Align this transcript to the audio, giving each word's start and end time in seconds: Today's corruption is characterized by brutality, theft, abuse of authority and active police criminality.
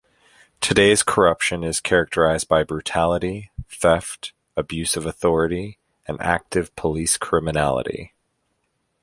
Today's 0.61 1.03
corruption 1.03 1.63
is 1.63 1.79
characterized 1.79 2.47
by 2.47 2.63
brutality, 2.63 3.51
theft, 3.69 4.33
abuse 4.57 4.97
of 4.97 5.05
authority 5.05 5.77
and 6.07 6.19
active 6.19 6.75
police 6.75 7.17
criminality. 7.17 8.15